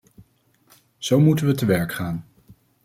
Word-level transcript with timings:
Zo 0.97 1.19
moeten 1.19 1.45
we 1.45 1.51
te 1.53 1.65
werk 1.65 1.93
gaan. 1.93 2.25